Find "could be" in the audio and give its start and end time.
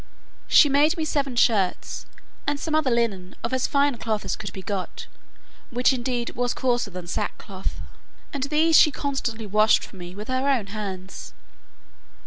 4.35-4.63